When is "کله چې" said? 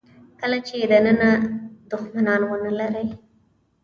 0.39-0.75